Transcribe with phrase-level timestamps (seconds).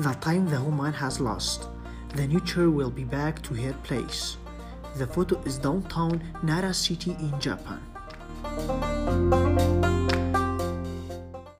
[0.00, 1.68] the time the human has lost.
[2.14, 4.38] The nature will be back to her place.
[4.96, 7.89] The photo is downtown Nara City in Japan.